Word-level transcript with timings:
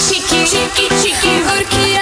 Çiki 0.00 0.44
çiki 0.44 0.88
çiki 1.02 1.28
ırki 1.56 1.93